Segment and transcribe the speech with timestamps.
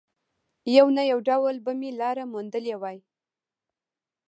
[0.77, 2.97] يو نه يو ډول به مې لاره موندلې وای.